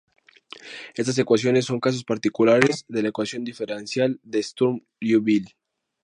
Estas 0.95 1.19
ecuaciones 1.19 1.65
son 1.65 1.79
casos 1.79 2.03
particulares 2.03 2.85
de 2.87 3.03
la 3.03 3.09
ecuación 3.09 3.43
diferencial 3.43 4.19
de 4.23 4.39
Sturm-Liouville. 4.41 5.55